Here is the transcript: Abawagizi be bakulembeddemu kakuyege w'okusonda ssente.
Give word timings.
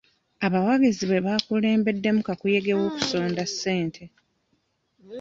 Abawagizi 0.45 1.03
be 1.11 1.19
bakulembeddemu 1.25 2.21
kakuyege 2.27 2.71
w'okusonda 2.79 3.43
ssente. 3.51 4.03